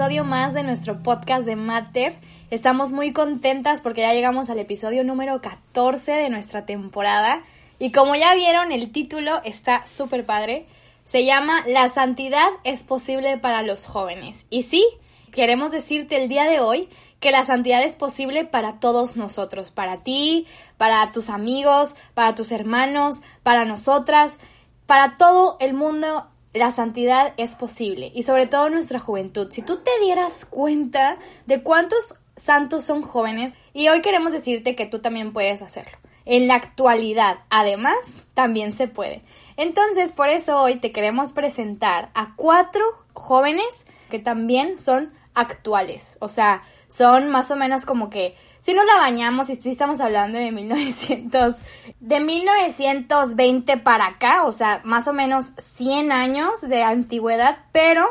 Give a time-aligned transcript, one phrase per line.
[0.00, 2.14] episodio más de nuestro podcast de Matter.
[2.50, 7.42] Estamos muy contentas porque ya llegamos al episodio número 14 de nuestra temporada.
[7.78, 10.64] Y como ya vieron, el título está súper padre.
[11.04, 14.46] Se llama La santidad es posible para los jóvenes.
[14.48, 14.86] Y sí,
[15.32, 16.88] queremos decirte el día de hoy
[17.20, 20.46] que la santidad es posible para todos nosotros, para ti,
[20.78, 24.38] para tus amigos, para tus hermanos, para nosotras,
[24.86, 29.48] para todo el mundo la santidad es posible y sobre todo nuestra juventud.
[29.50, 34.86] Si tú te dieras cuenta de cuántos santos son jóvenes y hoy queremos decirte que
[34.86, 35.98] tú también puedes hacerlo.
[36.24, 39.22] En la actualidad, además, también se puede.
[39.56, 42.82] Entonces, por eso hoy te queremos presentar a cuatro
[43.14, 46.18] jóvenes que también son actuales.
[46.20, 50.00] O sea, son más o menos como que si nos la bañamos y si estamos
[50.00, 51.56] hablando de 1900,
[52.00, 58.06] de 1920 para acá, o sea, más o menos 100 años de antigüedad, pero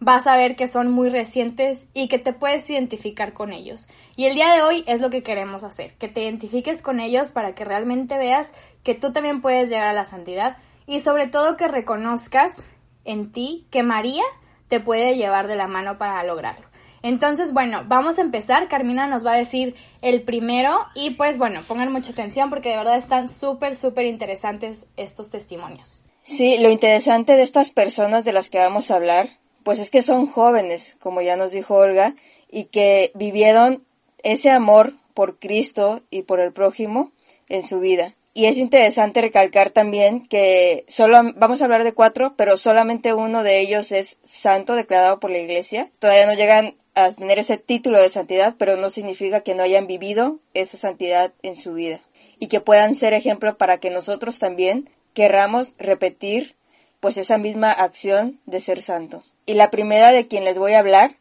[0.00, 3.88] vas a ver que son muy recientes y que te puedes identificar con ellos.
[4.16, 7.32] Y el día de hoy es lo que queremos hacer, que te identifiques con ellos
[7.32, 11.56] para que realmente veas que tú también puedes llegar a la santidad y sobre todo
[11.56, 14.24] que reconozcas en ti que María
[14.68, 16.73] te puede llevar de la mano para lograrlo.
[17.04, 18.66] Entonces, bueno, vamos a empezar.
[18.66, 22.78] Carmina nos va a decir el primero y pues bueno, pongan mucha atención porque de
[22.78, 26.02] verdad están súper, súper interesantes estos testimonios.
[26.22, 29.28] Sí, lo interesante de estas personas de las que vamos a hablar,
[29.64, 32.14] pues es que son jóvenes, como ya nos dijo Olga,
[32.50, 33.84] y que vivieron
[34.22, 37.12] ese amor por Cristo y por el prójimo
[37.50, 38.14] en su vida.
[38.32, 43.42] Y es interesante recalcar también que solo vamos a hablar de cuatro, pero solamente uno
[43.42, 45.90] de ellos es santo declarado por la iglesia.
[45.98, 49.86] Todavía no llegan a tener ese título de santidad, pero no significa que no hayan
[49.86, 52.00] vivido esa santidad en su vida
[52.38, 56.56] y que puedan ser ejemplo para que nosotros también querramos repetir
[57.00, 59.24] pues esa misma acción de ser santo.
[59.46, 61.16] Y la primera de quien les voy a hablar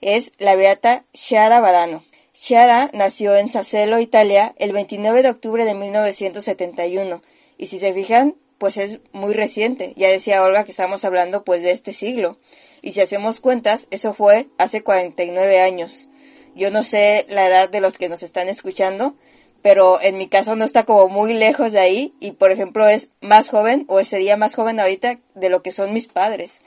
[0.00, 2.04] es la beata Shara Badano.
[2.34, 7.22] Shara nació en Sassello, Italia, el 29 de octubre de 1971
[7.56, 9.92] y si se fijan, pues es muy reciente.
[9.96, 12.38] Ya decía Olga que estamos hablando pues de este siglo.
[12.80, 16.06] Y si hacemos cuentas, eso fue hace 49 años.
[16.54, 19.16] Yo no sé la edad de los que nos están escuchando,
[19.62, 23.08] pero en mi caso no está como muy lejos de ahí y por ejemplo es
[23.20, 26.60] más joven o sería más joven ahorita de lo que son mis padres.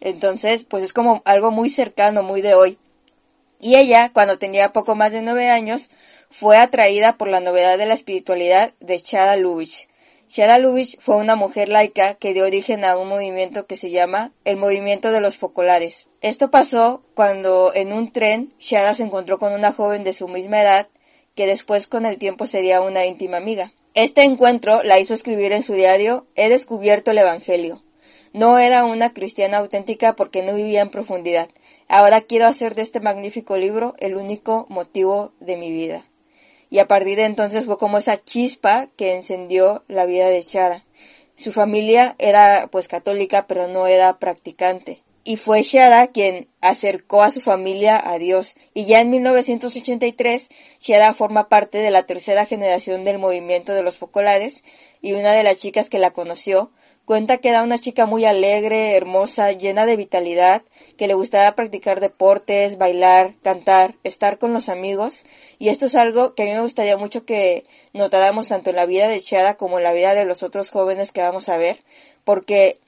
[0.00, 2.76] Entonces, pues es como algo muy cercano, muy de hoy.
[3.58, 5.88] Y ella, cuando tenía poco más de nueve años,
[6.28, 9.88] fue atraída por la novedad de la espiritualidad de Chada Lubitsch.
[10.28, 14.30] Shara Lubitsch fue una mujer laica que dio origen a un movimiento que se llama
[14.44, 16.06] el movimiento de los focolares.
[16.20, 20.60] Esto pasó cuando en un tren Shara se encontró con una joven de su misma
[20.60, 20.88] edad
[21.34, 23.72] que después con el tiempo sería una íntima amiga.
[23.94, 27.82] Este encuentro la hizo escribir en su diario He descubierto el Evangelio.
[28.34, 31.48] No era una cristiana auténtica porque no vivía en profundidad.
[31.88, 36.04] Ahora quiero hacer de este magnífico libro el único motivo de mi vida
[36.70, 40.84] y a partir de entonces fue como esa chispa que encendió la vida de Shara.
[41.36, 45.02] Su familia era pues católica pero no era practicante.
[45.24, 48.54] Y fue Shara quien acercó a su familia a Dios.
[48.72, 50.48] Y ya en 1983,
[50.80, 54.62] Shara forma parte de la tercera generación del movimiento de los focolares
[55.02, 56.70] y una de las chicas que la conoció
[57.08, 60.60] Cuenta que era una chica muy alegre, hermosa, llena de vitalidad,
[60.98, 65.24] que le gustaba practicar deportes, bailar, cantar, estar con los amigos,
[65.58, 67.64] y esto es algo que a mí me gustaría mucho que
[67.94, 71.10] notáramos tanto en la vida de Chara como en la vida de los otros jóvenes
[71.10, 71.78] que vamos a ver,
[72.24, 72.78] porque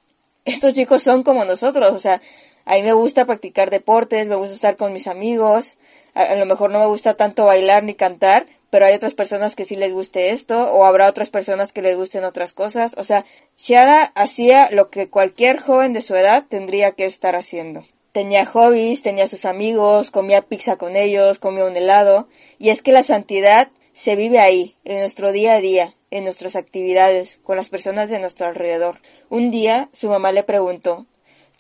[0.45, 2.21] estos chicos son como nosotros, o sea,
[2.67, 5.79] a mí me gusta practicar deportes, me gusta estar con mis amigos,
[6.13, 9.65] a lo mejor no me gusta tanto bailar ni cantar, pero hay otras personas que
[9.65, 12.95] sí les guste esto, o habrá otras personas que les gusten otras cosas.
[12.97, 13.25] O sea,
[13.59, 17.87] Shara hacía lo que cualquier joven de su edad tendría que estar haciendo.
[18.13, 22.29] Tenía hobbies, tenía sus amigos, comía pizza con ellos, comía un helado,
[22.59, 26.57] y es que la santidad se vive ahí, en nuestro día a día, en nuestras
[26.57, 28.97] actividades, con las personas de nuestro alrededor.
[29.29, 31.07] Un día su mamá le preguntó,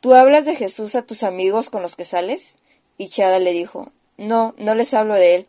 [0.00, 2.56] ¿Tú hablas de Jesús a tus amigos con los que sales?
[2.96, 5.46] Y Chada le dijo, no, no les hablo de él.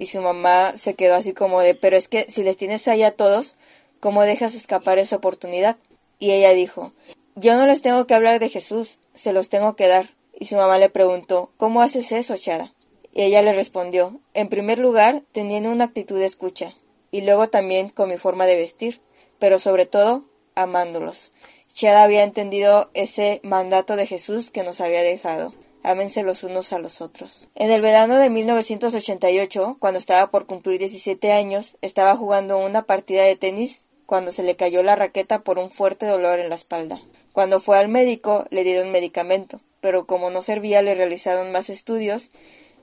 [0.00, 3.02] Y su mamá se quedó así como de, pero es que si les tienes ahí
[3.02, 3.56] a todos,
[4.00, 5.76] ¿cómo dejas escapar esa oportunidad?
[6.18, 6.94] Y ella dijo,
[7.34, 10.14] yo no les tengo que hablar de Jesús, se los tengo que dar.
[10.32, 12.72] Y su mamá le preguntó, ¿cómo haces eso, Chada?
[13.12, 16.74] Y ella le respondió, en primer lugar, teniendo una actitud de escucha,
[17.10, 19.02] y luego también con mi forma de vestir,
[19.38, 20.24] pero sobre todo,
[20.54, 21.34] amándolos.
[21.74, 25.52] Chada había entendido ese mandato de Jesús que nos había dejado.
[25.82, 27.48] Ámense los unos a los otros.
[27.54, 33.22] En el verano de 1988, cuando estaba por cumplir 17 años, estaba jugando una partida
[33.22, 37.00] de tenis cuando se le cayó la raqueta por un fuerte dolor en la espalda.
[37.32, 42.30] Cuando fue al médico, le dieron medicamento, pero como no servía, le realizaron más estudios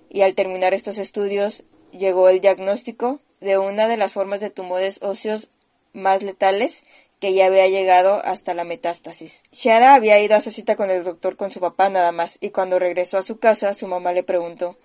[0.09, 4.99] y al terminar estos estudios llegó el diagnóstico de una de las formas de tumores
[5.01, 5.49] óseos
[5.93, 6.83] más letales
[7.19, 9.41] que ya había llegado hasta la metástasis.
[9.51, 12.51] Shara había ido a esa cita con el doctor con su papá nada más, y
[12.51, 14.77] cuando regresó a su casa su mamá le preguntó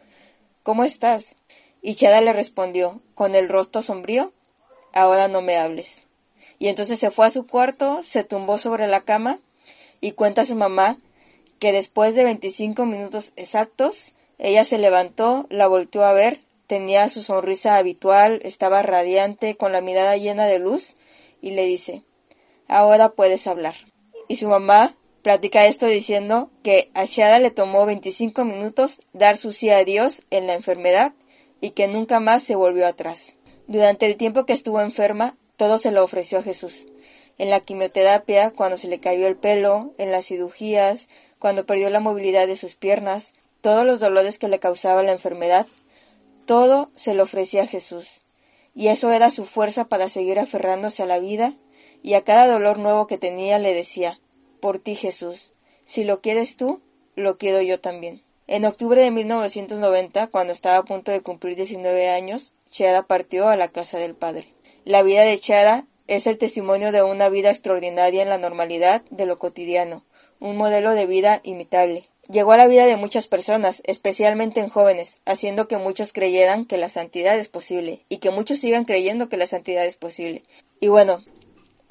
[0.63, 1.37] ¿Cómo estás?
[1.83, 4.33] Y Shara le respondió con el rostro sombrío
[4.95, 6.07] Ahora no me hables.
[6.59, 9.41] Y entonces se fue a su cuarto, se tumbó sobre la cama
[10.01, 10.99] y cuenta a su mamá
[11.59, 17.23] que después de 25 minutos exactos, ella se levantó, la volteó a ver, tenía su
[17.23, 20.97] sonrisa habitual, estaba radiante, con la mirada llena de luz,
[21.41, 22.03] y le dice
[22.77, 23.75] ahora puedes hablar.
[24.29, 29.71] Y su mamá platica esto diciendo que a le tomó 25 minutos dar su sí
[29.71, 31.13] a Dios en la enfermedad
[31.61, 33.37] y que nunca más se volvió atrás.
[33.69, 36.87] Durante el tiempo que estuvo enferma, todo se lo ofreció a Jesús.
[37.39, 41.09] En la quimioterapia, cuando se le cayó el pelo, en las cirugías,
[41.39, 45.67] cuando perdió la movilidad de sus piernas, todos los dolores que le causaba la enfermedad,
[46.47, 48.21] todo se lo ofrecía a Jesús.
[48.75, 51.55] Y eso era su fuerza para seguir aferrándose a la vida
[52.03, 54.19] y a cada dolor nuevo que tenía le decía,
[54.61, 55.53] por ti Jesús,
[55.85, 56.81] si lo quieres tú,
[57.15, 58.23] lo quiero yo también.
[58.47, 63.57] En octubre de 1990, cuando estaba a punto de cumplir 19 años, Chada partió a
[63.57, 64.49] la casa del Padre.
[64.85, 69.27] La vida de Chada es el testimonio de una vida extraordinaria en la normalidad de
[69.27, 70.05] lo cotidiano,
[70.41, 72.09] un modelo de vida imitable.
[72.29, 76.79] Llegó a la vida de muchas personas, especialmente en jóvenes, haciendo que muchos creyeran que
[76.79, 80.43] la santidad es posible y que muchos sigan creyendo que la santidad es posible.
[80.81, 81.23] Y bueno,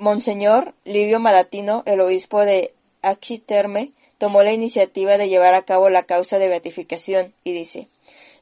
[0.01, 6.01] Monseñor Livio Malatino, el obispo de Achiterme, tomó la iniciativa de llevar a cabo la
[6.01, 7.87] causa de beatificación y dice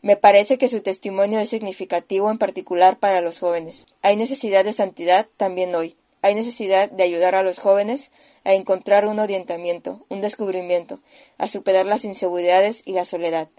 [0.01, 3.87] me parece que su testimonio es significativo en particular para los jóvenes.
[4.01, 5.97] Hay necesidad de santidad también hoy.
[6.21, 8.09] Hay necesidad de ayudar a los jóvenes
[8.45, 11.01] a encontrar un orientamiento, un descubrimiento,
[11.37, 13.49] a superar las inseguridades y la soledad,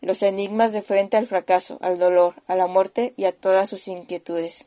[0.00, 3.86] los enigmas de frente al fracaso, al dolor, a la muerte y a todas sus
[3.86, 4.64] inquietudes.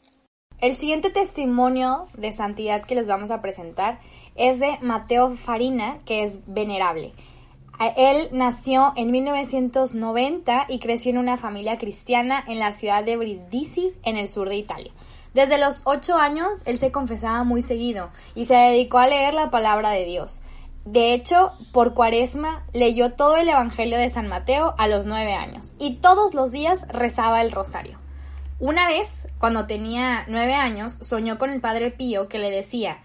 [0.63, 4.00] El siguiente testimonio de santidad que les vamos a presentar
[4.36, 7.12] es de Mateo Farina, que es venerable.
[7.98, 13.92] Él nació en 1990 y creció en una familia cristiana en la ciudad de Brindisi,
[14.06, 14.94] en el sur de Italia.
[15.33, 19.50] Desde los ocho años, él se confesaba muy seguido y se dedicó a leer la
[19.50, 20.39] palabra de Dios.
[20.86, 25.74] De hecho, por cuaresma leyó todo el Evangelio de San Mateo a los nueve años
[25.77, 28.02] y todos los días rezaba el rosario.
[28.59, 33.00] Una vez, cuando tenía nueve años, soñó con el padre Pío que le decía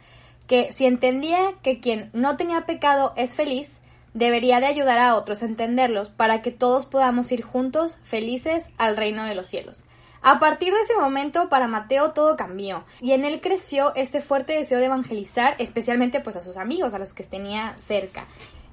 [0.46, 3.80] que si entendía que quien no tenía pecado es feliz,
[4.14, 8.96] debería de ayudar a otros a entenderlos para que todos podamos ir juntos felices al
[8.96, 9.84] reino de los cielos.
[10.22, 14.54] A partir de ese momento para Mateo todo cambió y en él creció este fuerte
[14.54, 18.26] deseo de evangelizar, especialmente pues a sus amigos, a los que tenía cerca.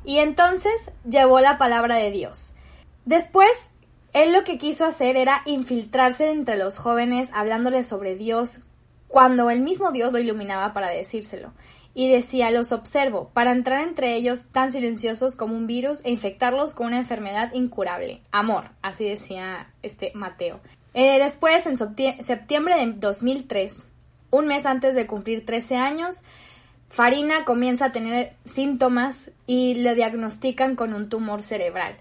[0.04, 2.56] Y entonces llevó la palabra de Dios.
[3.06, 3.50] Después
[4.16, 8.62] él lo que quiso hacer era infiltrarse entre los jóvenes hablándoles sobre Dios
[9.10, 11.52] cuando el mismo Dios lo iluminaba para decírselo.
[11.94, 16.74] Y decía, los observo, para entrar entre ellos tan silenciosos como un virus e infectarlos
[16.74, 18.22] con una enfermedad incurable.
[18.32, 20.62] Amor, así decía este Mateo.
[20.94, 23.86] Eh, después, en septiembre de 2003,
[24.32, 26.24] un mes antes de cumplir 13 años,
[26.88, 31.98] Farina comienza a tener síntomas y le diagnostican con un tumor cerebral.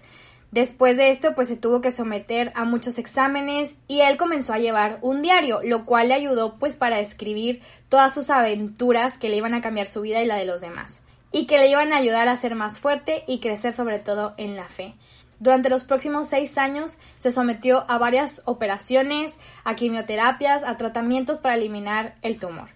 [0.55, 4.57] Después de esto, pues se tuvo que someter a muchos exámenes y él comenzó a
[4.57, 9.35] llevar un diario, lo cual le ayudó pues para escribir todas sus aventuras que le
[9.35, 11.01] iban a cambiar su vida y la de los demás,
[11.33, 14.55] y que le iban a ayudar a ser más fuerte y crecer sobre todo en
[14.55, 14.95] la fe.
[15.41, 21.55] Durante los próximos seis años se sometió a varias operaciones, a quimioterapias, a tratamientos para
[21.55, 22.69] eliminar el tumor.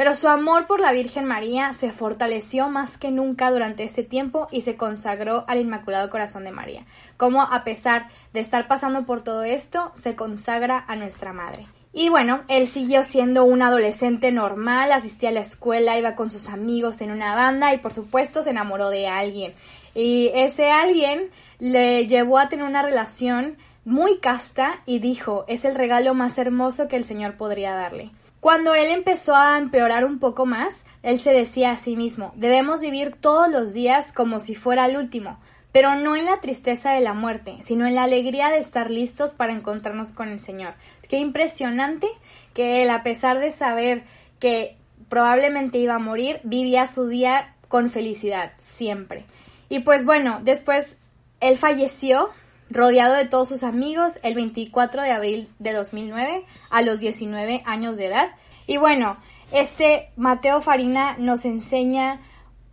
[0.00, 4.48] Pero su amor por la Virgen María se fortaleció más que nunca durante ese tiempo
[4.50, 6.86] y se consagró al Inmaculado Corazón de María,
[7.18, 11.66] como a pesar de estar pasando por todo esto, se consagra a nuestra Madre.
[11.92, 16.48] Y bueno, él siguió siendo un adolescente normal, asistía a la escuela, iba con sus
[16.48, 19.52] amigos en una banda y por supuesto se enamoró de alguien.
[19.94, 21.28] Y ese alguien
[21.58, 26.88] le llevó a tener una relación muy casta y dijo, es el regalo más hermoso
[26.88, 28.12] que el Señor podría darle.
[28.40, 32.80] Cuando él empezó a empeorar un poco más, él se decía a sí mismo, debemos
[32.80, 35.38] vivir todos los días como si fuera el último,
[35.72, 39.34] pero no en la tristeza de la muerte, sino en la alegría de estar listos
[39.34, 40.72] para encontrarnos con el Señor.
[41.08, 42.08] Qué impresionante
[42.54, 44.04] que él, a pesar de saber
[44.38, 44.78] que
[45.10, 49.26] probablemente iba a morir, vivía su día con felicidad, siempre.
[49.68, 50.96] Y pues bueno, después
[51.40, 52.30] él falleció
[52.70, 57.96] rodeado de todos sus amigos el 24 de abril de 2009 a los 19 años
[57.96, 58.28] de edad.
[58.66, 59.16] Y bueno,
[59.52, 62.20] este Mateo Farina nos enseña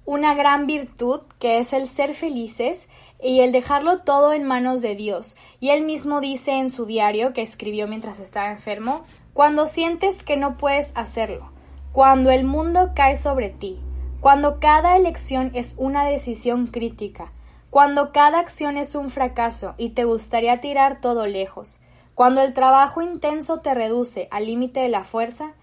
[0.05, 2.87] una gran virtud que es el ser felices
[3.21, 5.35] y el dejarlo todo en manos de Dios.
[5.59, 10.37] Y él mismo dice en su diario que escribió mientras estaba enfermo, cuando sientes que
[10.37, 11.51] no puedes hacerlo,
[11.91, 13.79] cuando el mundo cae sobre ti,
[14.19, 17.31] cuando cada elección es una decisión crítica,
[17.77, 21.77] cuando cada acción es un fracaso y te gustaría tirar todo lejos,
[22.15, 25.53] cuando el trabajo intenso te reduce al límite de la fuerza,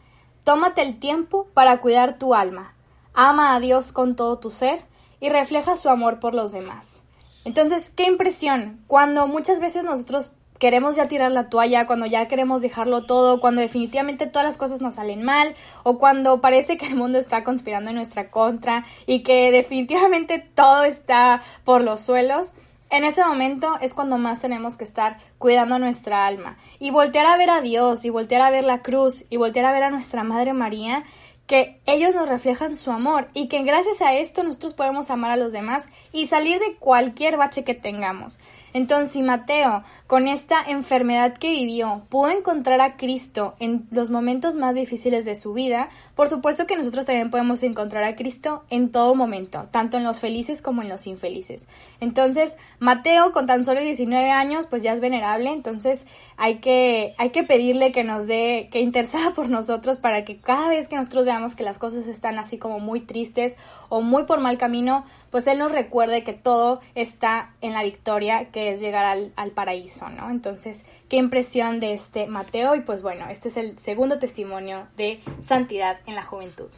[0.44, 2.76] tómate el tiempo para cuidar tu alma,
[3.14, 4.78] ama a Dios con todo tu ser
[5.18, 7.02] y refleja su amor por los demás.
[7.44, 12.62] Entonces, qué impresión, cuando muchas veces nosotros queremos ya tirar la toalla, cuando ya queremos
[12.62, 16.96] dejarlo todo, cuando definitivamente todas las cosas nos salen mal, o cuando parece que el
[16.96, 22.52] mundo está conspirando en nuestra contra y que definitivamente todo está por los suelos.
[22.90, 27.36] En ese momento es cuando más tenemos que estar cuidando nuestra alma y voltear a
[27.36, 30.22] ver a Dios y voltear a ver la cruz y voltear a ver a nuestra
[30.22, 31.02] Madre María
[31.46, 35.36] que ellos nos reflejan su amor y que gracias a esto nosotros podemos amar a
[35.36, 38.38] los demás y salir de cualquier bache que tengamos.
[38.74, 44.56] Entonces, si Mateo, con esta enfermedad que vivió, pudo encontrar a Cristo en los momentos
[44.56, 48.90] más difíciles de su vida, por supuesto que nosotros también podemos encontrar a Cristo en
[48.90, 51.68] todo momento, tanto en los felices como en los infelices.
[52.00, 56.04] Entonces, Mateo, con tan solo 19 años, pues ya es venerable, entonces
[56.36, 60.68] hay que, hay que pedirle que nos dé, que interceda por nosotros para que cada
[60.68, 63.54] vez que nosotros veamos que las cosas están así como muy tristes
[63.88, 68.50] o muy por mal camino, pues Él nos recuerde que todo está en la victoria,
[68.50, 70.30] que es llegar al, paraíso, ¿no?
[70.30, 75.20] Entonces, qué impresión de este Mateo y pues bueno, este es el segundo testimonio de
[75.40, 76.68] santidad en la juventud.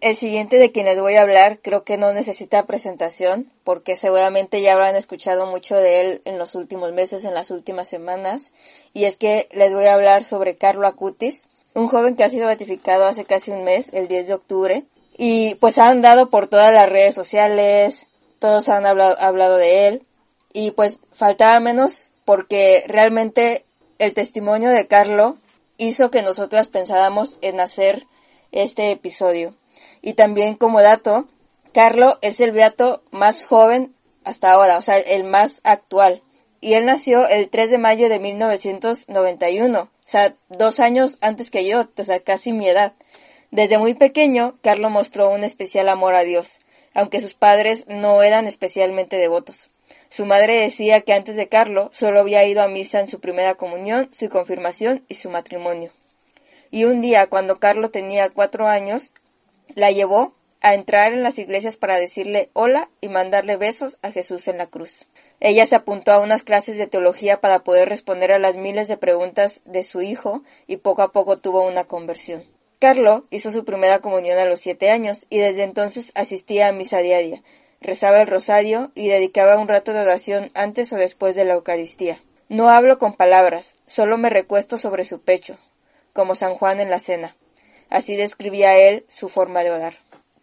[0.00, 4.60] El siguiente de quien les voy a hablar creo que no necesita presentación porque seguramente
[4.60, 8.52] ya habrán escuchado mucho de él en los últimos meses, en las últimas semanas.
[8.92, 12.46] Y es que les voy a hablar sobre Carlo Acutis, un joven que ha sido
[12.46, 14.84] beatificado hace casi un mes, el 10 de octubre,
[15.16, 18.06] y pues han dado por todas las redes sociales,
[18.38, 20.02] todos han hablado de él.
[20.56, 23.66] Y pues faltaba menos porque realmente
[23.98, 25.36] el testimonio de Carlo
[25.76, 28.06] hizo que nosotras pensáramos en hacer
[28.52, 29.54] este episodio.
[30.00, 31.28] Y también como dato,
[31.74, 33.94] Carlo es el beato más joven
[34.24, 36.22] hasta ahora, o sea, el más actual.
[36.62, 41.66] Y él nació el 3 de mayo de 1991, o sea, dos años antes que
[41.66, 42.94] yo, o sea, casi mi edad.
[43.50, 46.60] Desde muy pequeño, Carlo mostró un especial amor a Dios,
[46.94, 49.68] aunque sus padres no eran especialmente devotos.
[50.16, 53.54] Su madre decía que antes de Carlo solo había ido a misa en su primera
[53.56, 55.90] comunión, su confirmación y su matrimonio.
[56.70, 59.10] Y un día, cuando Carlo tenía cuatro años,
[59.74, 60.32] la llevó
[60.62, 64.68] a entrar en las iglesias para decirle hola y mandarle besos a Jesús en la
[64.68, 65.04] cruz.
[65.38, 68.96] Ella se apuntó a unas clases de teología para poder responder a las miles de
[68.96, 72.42] preguntas de su hijo y poco a poco tuvo una conversión.
[72.78, 77.00] Carlo hizo su primera comunión a los siete años y desde entonces asistía a misa
[77.00, 77.42] diaria,
[77.80, 82.20] rezaba el rosario y dedicaba un rato de oración antes o después de la Eucaristía.
[82.48, 85.58] No hablo con palabras, solo me recuesto sobre su pecho,
[86.12, 87.36] como San Juan en la cena.
[87.90, 89.94] Así describía él su forma de orar.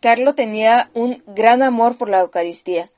[0.02, 2.90] Carlo tenía un gran amor por la Eucaristía,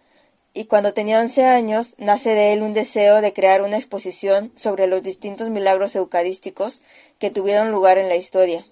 [0.56, 4.88] y cuando tenía once años nace de él un deseo de crear una exposición sobre
[4.88, 6.82] los distintos milagros eucarísticos
[7.20, 8.66] que tuvieron lugar en la historia.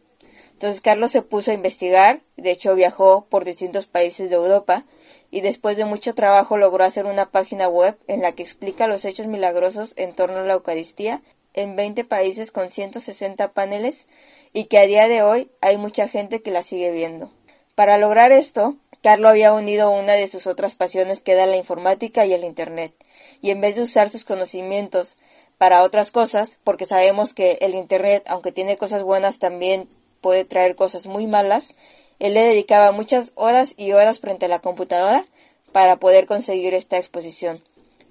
[0.63, 4.85] Entonces Carlos se puso a investigar, de hecho viajó por distintos países de Europa
[5.29, 9.03] y después de mucho trabajo logró hacer una página web en la que explica los
[9.03, 11.21] hechos milagrosos en torno a la Eucaristía
[11.53, 14.07] en 20 países con 160 paneles
[14.53, 17.29] y que a día de hoy hay mucha gente que la sigue viendo.
[17.75, 22.25] Para lograr esto, Carlos había unido una de sus otras pasiones que era la informática
[22.25, 22.93] y el Internet,
[23.41, 25.17] y en vez de usar sus conocimientos
[25.57, 29.89] para otras cosas, porque sabemos que el Internet, aunque tiene cosas buenas, también
[30.23, 31.75] puede traer cosas muy malas,
[32.17, 35.25] él le dedicaba muchas horas y horas frente a la computadora
[35.71, 37.61] para poder conseguir esta exposición.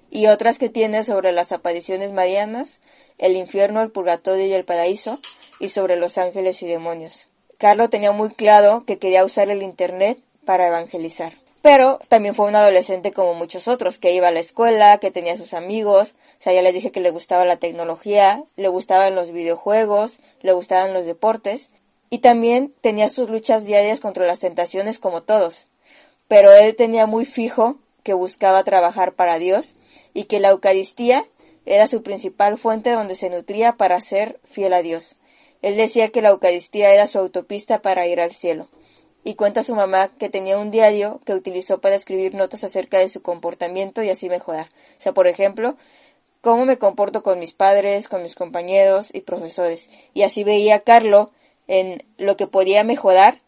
[0.09, 2.79] Y otras que tiene sobre las apariciones marianas,
[3.17, 5.19] el infierno, el purgatorio y el paraíso,
[5.59, 7.27] y sobre los ángeles y demonios.
[7.57, 11.33] Carlos tenía muy claro que quería usar el Internet para evangelizar.
[11.63, 15.37] Pero también fue un adolescente como muchos otros, que iba a la escuela, que tenía
[15.37, 19.31] sus amigos, o sea, ya les dije que le gustaba la tecnología, le gustaban los
[19.31, 21.69] videojuegos, le gustaban los deportes,
[22.13, 25.65] y también tenía sus luchas diarias contra las tentaciones como todos.
[26.27, 29.73] Pero él tenía muy fijo que buscaba trabajar para Dios
[30.13, 31.25] y que la Eucaristía
[31.65, 35.15] era su principal fuente donde se nutría para ser fiel a Dios.
[35.63, 38.67] Él decía que la Eucaristía era su autopista para ir al cielo.
[39.23, 43.07] Y cuenta su mamá que tenía un diario que utilizó para escribir notas acerca de
[43.07, 44.67] su comportamiento y así mejorar.
[44.99, 45.77] O sea, por ejemplo,
[46.41, 49.89] cómo me comporto con mis padres, con mis compañeros y profesores.
[50.13, 51.31] Y así veía a Carlo
[51.67, 53.41] en lo que podía mejorar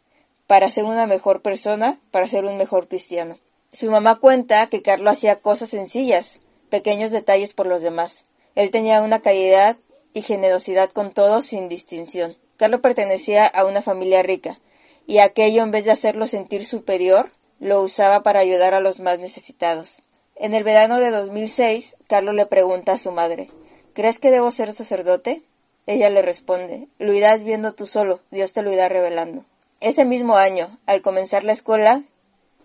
[0.48, 3.40] para ser una mejor persona, para ser un mejor cristiano.
[3.72, 8.26] Su mamá cuenta que Carlo hacía cosas sencillas, pequeños detalles por los demás.
[8.56, 9.78] Él tenía una calidad
[10.14, 12.38] y generosidad con todos sin distinción.
[12.58, 14.60] Carlo pertenecía a una familia rica,
[15.08, 19.20] y aquello en vez de hacerlo sentir superior, lo usaba para ayudar a los más
[19.20, 20.02] necesitados.
[20.36, 23.50] En el verano de 2006, Carlos le pregunta a su madre,
[23.96, 25.42] ¿Crees que debo ser sacerdote?
[25.88, 29.46] Ella le responde, lo irás viendo tú solo, Dios te lo irá revelando.
[29.82, 32.04] Ese mismo año, al comenzar la escuela,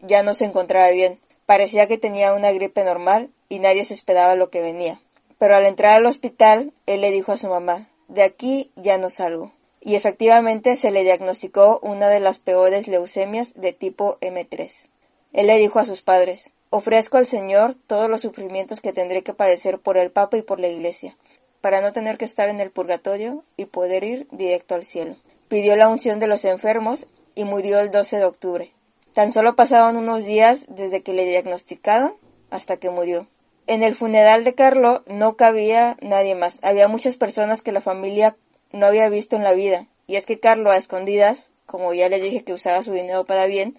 [0.00, 1.20] ya no se encontraba bien.
[1.44, 5.00] Parecía que tenía una gripe normal y nadie se esperaba lo que venía.
[5.38, 9.08] Pero al entrar al hospital, él le dijo a su mamá, de aquí ya no
[9.10, 9.52] salgo.
[9.80, 14.88] Y efectivamente se le diagnosticó una de las peores leucemias de tipo M3.
[15.32, 19.34] Él le dijo a sus padres, ofrezco al Señor todos los sufrimientos que tendré que
[19.34, 21.16] padecer por el Papa y por la Iglesia,
[21.60, 25.16] para no tener que estar en el purgatorio y poder ir directo al cielo.
[25.48, 28.72] Pidió la unción de los enfermos y murió el 12 de octubre.
[29.12, 32.14] Tan solo pasaron unos días desde que le diagnosticaron
[32.50, 33.26] hasta que murió.
[33.66, 36.58] En el funeral de Carlo no cabía nadie más.
[36.62, 38.36] Había muchas personas que la familia
[38.72, 39.86] no había visto en la vida.
[40.06, 43.46] Y es que Carlo, a escondidas, como ya le dije que usaba su dinero para
[43.46, 43.78] bien,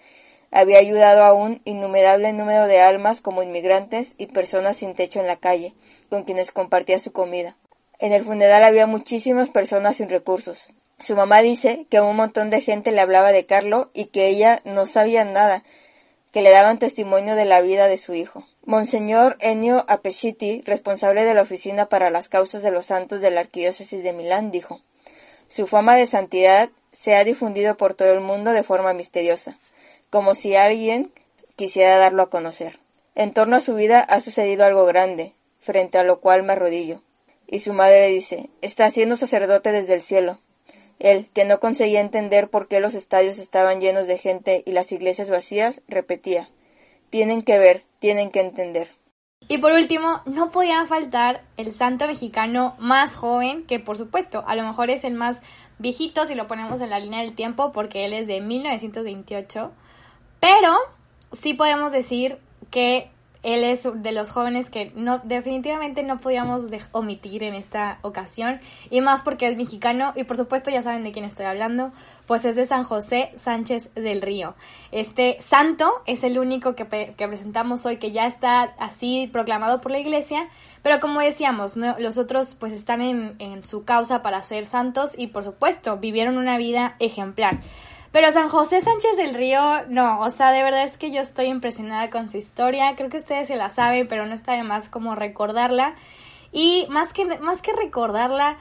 [0.51, 5.27] había ayudado a un innumerable número de almas como inmigrantes y personas sin techo en
[5.27, 5.73] la calle,
[6.09, 7.55] con quienes compartía su comida.
[8.01, 10.73] En el funeral había muchísimas personas sin recursos.
[10.99, 14.59] Su mamá dice que un montón de gente le hablaba de Carlo y que ella
[14.65, 15.63] no sabía nada,
[16.31, 18.43] que le daban testimonio de la vida de su hijo.
[18.65, 23.41] Monseñor Ennio Apesciti, responsable de la Oficina para las Causas de los Santos de la
[23.41, 24.81] Arquidiócesis de Milán, dijo
[25.47, 29.59] Su fama de santidad se ha difundido por todo el mundo de forma misteriosa,
[30.09, 31.13] como si alguien
[31.55, 32.79] quisiera darlo a conocer.
[33.13, 37.03] En torno a su vida ha sucedido algo grande, frente a lo cual me arrodillo.
[37.51, 40.39] Y su madre dice, está siendo sacerdote desde el cielo.
[40.99, 44.91] Él, que no conseguía entender por qué los estadios estaban llenos de gente y las
[44.93, 46.49] iglesias vacías, repetía,
[47.09, 48.95] tienen que ver, tienen que entender.
[49.49, 54.55] Y por último, no podía faltar el santo mexicano más joven, que por supuesto, a
[54.55, 55.41] lo mejor es el más
[55.77, 59.71] viejito si lo ponemos en la línea del tiempo, porque él es de 1928.
[60.39, 60.77] Pero
[61.33, 62.37] sí podemos decir
[62.69, 63.11] que
[63.43, 69.01] él es de los jóvenes que no definitivamente no podíamos omitir en esta ocasión y
[69.01, 71.91] más porque es mexicano y por supuesto ya saben de quién estoy hablando,
[72.27, 74.55] pues es de San José Sánchez del Río.
[74.91, 79.99] Este santo es el único que, presentamos hoy que ya está así proclamado por la
[79.99, 80.47] iglesia,
[80.83, 85.27] pero como decíamos, los otros pues están en, en su causa para ser santos y
[85.27, 87.61] por supuesto vivieron una vida ejemplar.
[88.11, 91.45] Pero San José Sánchez del Río, no, o sea, de verdad es que yo estoy
[91.45, 92.95] impresionada con su historia.
[92.95, 95.95] Creo que ustedes se la saben, pero no está de más como recordarla.
[96.51, 98.57] Y más que, más que recordarla,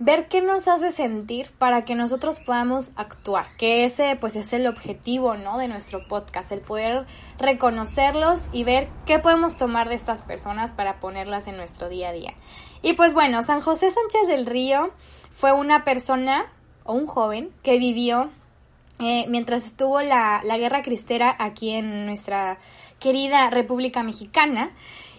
[0.00, 4.66] ver qué nos hace sentir para que nosotros podamos actuar, que ese pues es el
[4.66, 5.58] objetivo, ¿no?
[5.58, 7.06] De nuestro podcast, el poder
[7.38, 12.12] reconocerlos y ver qué podemos tomar de estas personas para ponerlas en nuestro día a
[12.12, 12.34] día.
[12.82, 14.90] Y pues bueno, San José Sánchez del Río
[15.32, 16.46] fue una persona
[16.84, 18.30] o un joven que vivió
[18.98, 22.58] eh, mientras estuvo la, la guerra cristera aquí en nuestra
[22.98, 24.70] querida República Mexicana.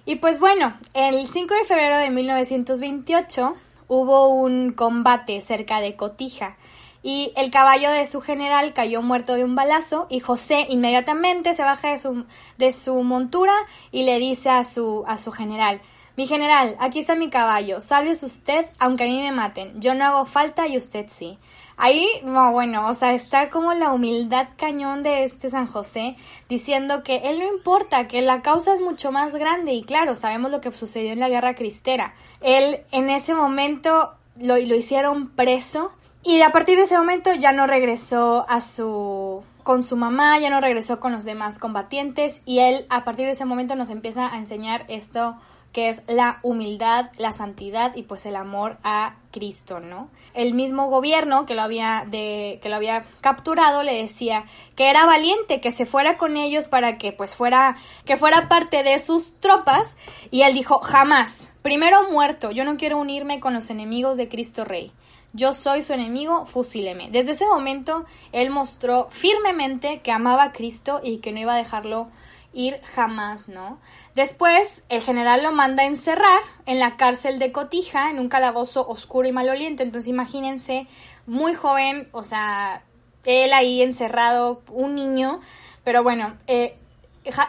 [0.05, 3.55] Y pues bueno, el 5 de febrero de 1928
[3.87, 6.57] hubo un combate cerca de Cotija
[7.01, 11.63] y el caballo de su general cayó muerto de un balazo y José inmediatamente se
[11.63, 12.25] baja de su,
[12.57, 13.53] de su montura
[13.91, 15.81] y le dice a su, a su general,
[16.17, 20.05] mi general, aquí está mi caballo, salves usted aunque a mí me maten, yo no
[20.05, 21.37] hago falta y usted sí.
[21.81, 26.17] Ahí, no, bueno, o sea, está como la humildad cañón de este San José
[26.49, 30.51] diciendo que él no importa, que la causa es mucho más grande y claro, sabemos
[30.51, 32.13] lo que sucedió en la guerra cristera.
[32.41, 37.53] Él en ese momento lo, lo hicieron preso y a partir de ese momento ya
[37.53, 42.59] no regresó a su con su mamá, ya no regresó con los demás combatientes y
[42.59, 45.37] él a partir de ese momento nos empieza a enseñar esto
[45.71, 50.09] que es la humildad, la santidad y pues el amor a Cristo, ¿no?
[50.33, 55.05] El mismo gobierno que lo había de que lo había capturado le decía que era
[55.05, 59.33] valiente, que se fuera con ellos para que pues fuera que fuera parte de sus
[59.39, 59.95] tropas
[60.31, 61.51] y él dijo, "Jamás.
[61.61, 64.91] Primero muerto, yo no quiero unirme con los enemigos de Cristo Rey."
[65.31, 67.09] Yo soy su enemigo, fusíleme.
[67.11, 71.57] Desde ese momento, él mostró firmemente que amaba a Cristo y que no iba a
[71.57, 72.07] dejarlo
[72.53, 73.79] ir jamás, ¿no?
[74.15, 78.87] Después, el general lo manda a encerrar en la cárcel de Cotija, en un calabozo
[78.87, 79.83] oscuro y maloliente.
[79.83, 80.87] Entonces, imagínense,
[81.25, 82.83] muy joven, o sea,
[83.25, 85.41] él ahí encerrado, un niño.
[85.83, 86.77] Pero bueno, eh,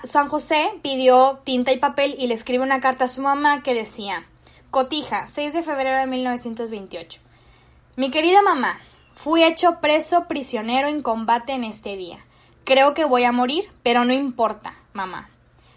[0.05, 3.75] San José pidió tinta y papel y le escribe una carta a su mamá que
[3.75, 4.27] decía,
[4.71, 7.21] Cotija, 6 de febrero de 1928.
[7.97, 8.81] Mi querida mamá,
[9.15, 12.25] fui hecho preso prisionero en combate en este día.
[12.65, 15.31] Creo que voy a morir, pero no importa, mamá.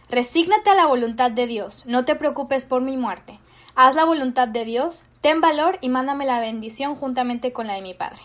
[0.09, 3.39] Resígnate a la voluntad de Dios, no te preocupes por mi muerte.
[3.75, 7.81] Haz la voluntad de Dios, ten valor y mándame la bendición juntamente con la de
[7.81, 8.21] mi padre.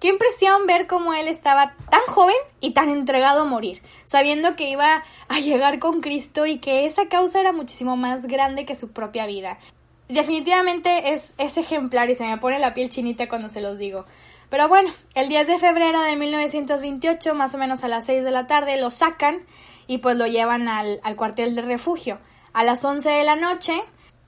[0.00, 4.68] Qué impresión ver cómo él estaba tan joven y tan entregado a morir, sabiendo que
[4.68, 8.90] iba a llegar con Cristo y que esa causa era muchísimo más grande que su
[8.90, 9.58] propia vida
[10.12, 14.04] definitivamente es, es ejemplar y se me pone la piel chinita cuando se los digo.
[14.52, 18.30] Pero bueno, el 10 de febrero de 1928, más o menos a las 6 de
[18.30, 19.40] la tarde, lo sacan
[19.86, 22.18] y pues lo llevan al, al cuartel de refugio.
[22.52, 23.72] A las 11 de la noche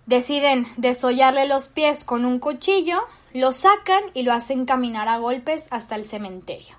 [0.06, 3.02] deciden desollarle los pies con un cuchillo,
[3.34, 6.74] lo sacan y lo hacen caminar a golpes hasta el cementerio.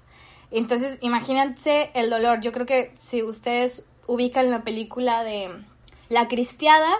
[0.50, 2.42] Entonces, imagínense el dolor.
[2.42, 5.52] Yo creo que si ustedes ubican la película de
[6.10, 6.96] La Cristiada,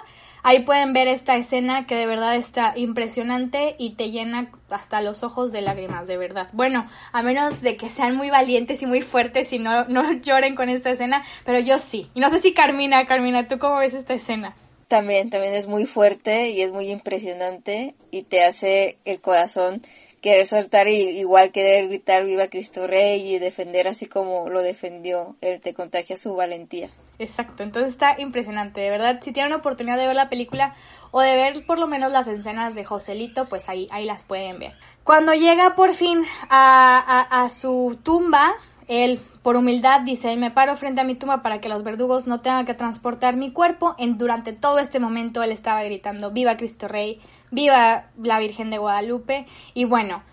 [0.48, 5.24] Ahí pueden ver esta escena que de verdad está impresionante y te llena hasta los
[5.24, 6.50] ojos de lágrimas, de verdad.
[6.54, 10.54] Bueno, a menos de que sean muy valientes y muy fuertes y no, no lloren
[10.56, 12.12] con esta escena, pero yo sí.
[12.14, 14.56] Y no sé si Carmina, Carmina, ¿tú cómo ves esta escena?
[14.88, 19.82] También, también es muy fuerte y es muy impresionante y te hace el corazón
[20.22, 25.38] querer soltar y igual querer gritar viva Cristo Rey y defender así como lo defendió.
[25.42, 26.92] Él te contagia su valentía.
[27.18, 30.76] Exacto, entonces está impresionante, de verdad, si tienen oportunidad de ver la película
[31.12, 34.60] o de ver por lo menos las escenas de Joselito, pues ahí, ahí las pueden
[34.60, 34.74] ver.
[35.06, 38.54] Cuando llega por fin a, a, su tumba,
[38.88, 42.40] él por humildad dice, me paro frente a mi tumba para que los verdugos no
[42.40, 43.96] tengan que transportar mi cuerpo.
[43.98, 48.80] En, durante todo este momento él estaba gritando, viva Cristo Rey, viva la Virgen de
[48.80, 49.46] Guadalupe.
[49.74, 50.24] Y bueno,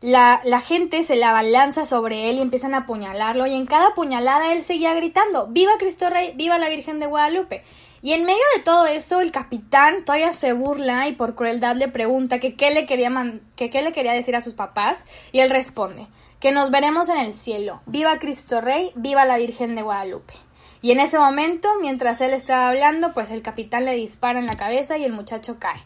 [0.00, 4.52] la, gente se la balanza sobre él y empiezan a apuñalarlo y en cada puñalada
[4.52, 7.62] él seguía gritando, viva Cristo Rey, viva la Virgen de Guadalupe.
[8.02, 11.88] Y en medio de todo eso el capitán todavía se burla y por crueldad le
[11.88, 13.12] pregunta que qué le quería,
[13.56, 16.06] que qué le quería decir a sus papás y él responde,
[16.38, 20.32] que nos veremos en el cielo, viva Cristo Rey, viva la Virgen de Guadalupe.
[20.80, 24.56] Y en ese momento, mientras él estaba hablando, pues el capitán le dispara en la
[24.56, 25.84] cabeza y el muchacho cae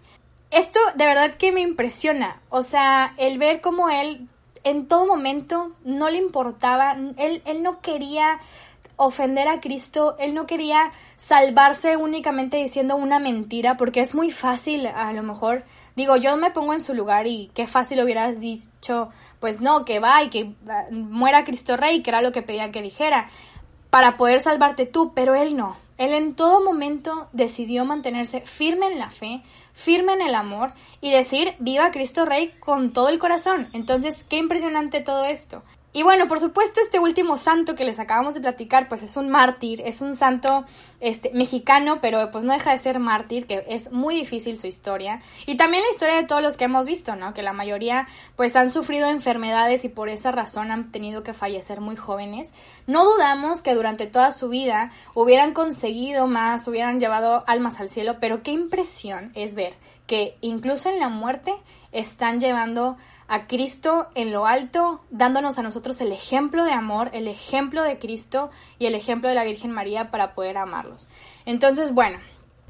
[0.55, 2.41] esto de verdad que me impresiona.
[2.49, 4.29] O sea, el ver cómo él
[4.63, 8.41] en todo momento no le importaba, él, él no quería
[8.97, 14.87] ofender a Cristo, él no quería salvarse únicamente diciendo una mentira, porque es muy fácil
[14.87, 15.65] a lo mejor.
[15.97, 20.01] Digo, yo me pongo en su lugar y qué fácil hubieras dicho, pues no, que
[20.01, 23.29] va y que ah, muera Cristo Rey, que era lo que pedían que dijera,
[23.91, 25.77] para poder salvarte tú, pero él no.
[25.99, 29.43] Él en todo momento decidió mantenerse firme en la fe,
[29.75, 33.69] firme en el amor y decir viva Cristo Rey con todo el corazón.
[33.73, 35.63] Entonces, qué impresionante todo esto.
[35.97, 39.31] Y bueno, por supuesto, este último santo que les acabamos de platicar, pues es un
[39.31, 40.65] mártir, es un santo
[40.99, 45.23] este, mexicano, pero pues no deja de ser mártir, que es muy difícil su historia.
[45.47, 47.33] Y también la historia de todos los que hemos visto, ¿no?
[47.33, 51.81] Que la mayoría pues han sufrido enfermedades y por esa razón han tenido que fallecer
[51.81, 52.55] muy jóvenes.
[52.89, 58.17] No dudamos que durante toda su vida hubieran conseguido más, hubieran llevado almas al cielo,
[58.21, 59.75] pero qué impresión es ver
[60.09, 61.55] que incluso en la muerte
[61.93, 62.97] están llevando
[63.29, 67.99] a Cristo en lo alto, dándonos a nosotros el ejemplo de amor, el ejemplo de
[67.99, 71.09] Cristo y el ejemplo de la Virgen María para poder amarlos.
[71.47, 72.19] Entonces, bueno,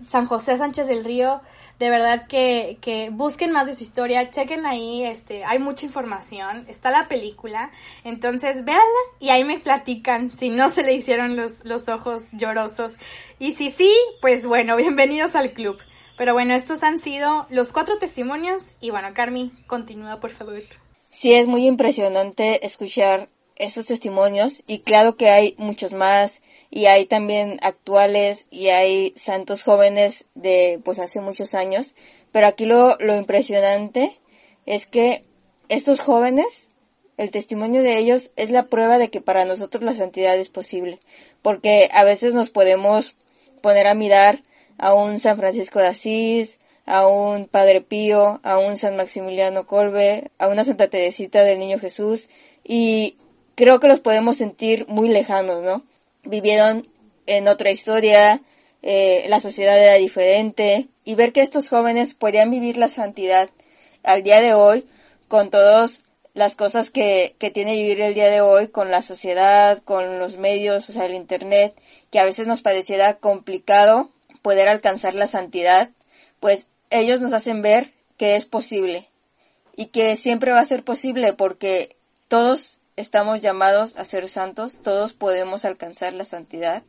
[0.06, 1.40] San José Sánchez del Río,
[1.78, 6.66] de verdad que, que, busquen más de su historia, chequen ahí, este, hay mucha información,
[6.68, 7.70] está la película,
[8.04, 8.84] entonces véanla
[9.18, 12.96] y ahí me platican si no se le hicieron los, los ojos llorosos.
[13.38, 15.78] Y si sí, pues bueno, bienvenidos al club.
[16.16, 20.62] Pero bueno, estos han sido los cuatro testimonios y bueno, Carmi, continúa por favor.
[21.11, 27.07] Sí, es muy impresionante escuchar estos testimonios y claro que hay muchos más y hay
[27.07, 31.94] también actuales y hay santos jóvenes de pues hace muchos años,
[32.33, 34.18] pero aquí lo, lo impresionante
[34.66, 35.24] es que
[35.68, 36.68] estos jóvenes,
[37.16, 40.98] el testimonio de ellos es la prueba de que para nosotros la santidad es posible,
[41.42, 43.14] porque a veces nos podemos
[43.61, 44.42] poner a mirar
[44.78, 50.30] a un San Francisco de Asís, a un Padre Pío, a un San Maximiliano Colbe,
[50.38, 52.28] a una Santa Teresita del Niño Jesús
[52.62, 53.16] y
[53.54, 55.84] creo que los podemos sentir muy lejanos, ¿no?
[56.24, 56.87] Vivieron
[57.26, 58.42] en otra historia,
[58.82, 63.48] eh, la sociedad era diferente y ver que estos jóvenes podían vivir la santidad
[64.02, 64.87] al día de hoy
[65.28, 66.02] con todas
[66.34, 70.37] las cosas que, que tiene vivir el día de hoy con la sociedad, con los
[70.37, 71.74] medios, o sea, el internet,
[72.10, 74.10] que a veces nos pareciera complicado
[74.44, 75.88] poder alcanzar la santidad,
[76.38, 79.09] pues ellos nos hacen ver que es posible
[79.74, 81.96] y que siempre va a ser posible porque
[82.28, 86.83] todos estamos llamados a ser santos, todos podemos alcanzar la santidad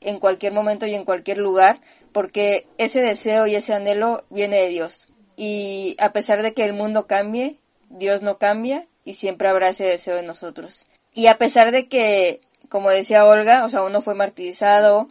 [0.00, 1.82] en cualquier momento y en cualquier lugar,
[2.12, 5.08] porque ese deseo y ese anhelo viene de Dios.
[5.36, 7.58] Y a pesar de que el mundo cambie,
[7.90, 10.86] Dios no cambia y siempre habrá ese deseo en nosotros.
[11.12, 15.10] Y a pesar de que, como decía Olga, o sea, uno fue martirizado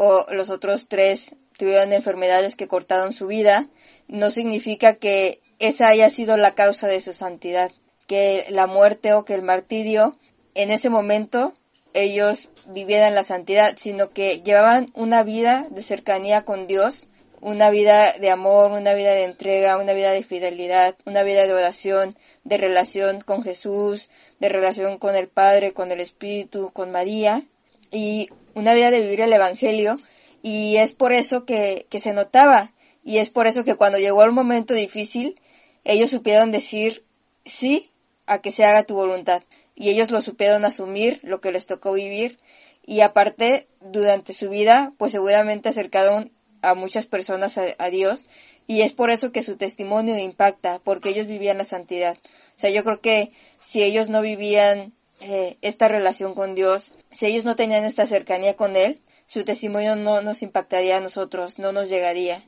[0.00, 3.66] o los otros tres tuvieron enfermedades que cortaron su vida,
[4.06, 7.72] no significa que esa haya sido la causa de su santidad,
[8.06, 10.16] que la muerte o que el martirio
[10.54, 11.52] en ese momento
[11.94, 17.08] ellos vivieran la santidad, sino que llevaban una vida de cercanía con Dios,
[17.40, 21.54] una vida de amor, una vida de entrega, una vida de fidelidad, una vida de
[21.54, 27.42] oración, de relación con Jesús, de relación con el Padre, con el Espíritu, con María,
[27.90, 29.98] y una vida de vivir el Evangelio,
[30.42, 32.72] y es por eso que, que se notaba,
[33.04, 35.40] y es por eso que cuando llegó el momento difícil,
[35.84, 37.04] ellos supieron decir
[37.44, 37.90] sí
[38.26, 39.42] a que se haga tu voluntad
[39.78, 42.38] y ellos lo supieron asumir, lo que les tocó vivir,
[42.84, 48.26] y aparte, durante su vida, pues seguramente acercaron a muchas personas a, Dios,
[48.66, 52.18] y es por eso que su testimonio impacta, porque ellos vivían la santidad.
[52.56, 57.26] O sea, yo creo que si ellos no vivían eh, esta relación con Dios, si
[57.26, 61.72] ellos no tenían esta cercanía con Él, su testimonio no nos impactaría a nosotros, no
[61.72, 62.42] nos llegaría.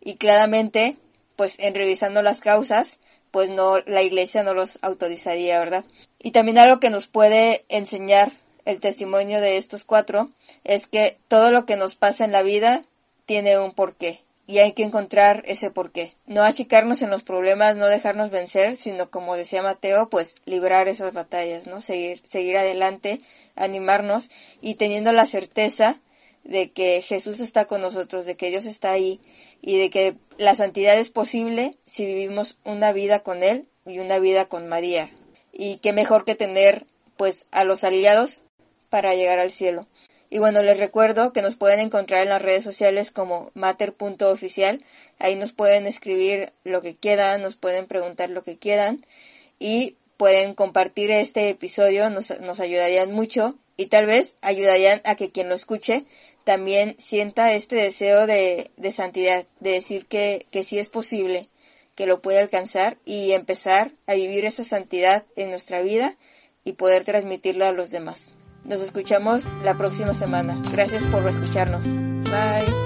[0.00, 0.96] Y claramente,
[1.36, 2.98] pues en revisando las causas,
[3.30, 5.84] pues no, la iglesia no los autorizaría, ¿verdad?
[6.18, 8.32] Y también algo que nos puede enseñar
[8.64, 10.30] el testimonio de estos cuatro
[10.64, 12.82] es que todo lo que nos pasa en la vida
[13.24, 16.14] tiene un porqué y hay que encontrar ese porqué.
[16.26, 21.12] No achicarnos en los problemas, no dejarnos vencer, sino como decía Mateo, pues librar esas
[21.12, 21.80] batallas, ¿no?
[21.80, 23.20] Seguir, seguir adelante,
[23.56, 24.30] animarnos
[24.60, 26.00] y teniendo la certeza
[26.44, 29.20] de que Jesús está con nosotros, de que Dios está ahí
[29.60, 34.20] y de que la santidad es posible si vivimos una vida con Él y una
[34.20, 35.10] vida con María.
[35.52, 38.42] Y qué mejor que tener pues a los aliados
[38.90, 39.88] para llegar al cielo.
[40.36, 44.84] Y bueno, les recuerdo que nos pueden encontrar en las redes sociales como mater.oficial.
[45.18, 49.02] Ahí nos pueden escribir lo que quieran, nos pueden preguntar lo que quieran
[49.58, 55.30] y pueden compartir este episodio, nos, nos ayudarían mucho y tal vez ayudarían a que
[55.30, 56.04] quien lo escuche
[56.44, 61.48] también sienta este deseo de, de santidad, de decir que, que sí es posible,
[61.94, 66.14] que lo puede alcanzar y empezar a vivir esa santidad en nuestra vida
[66.62, 68.35] y poder transmitirla a los demás.
[68.68, 70.60] Nos escuchamos la próxima semana.
[70.72, 71.84] Gracias por escucharnos.
[71.84, 72.85] Bye.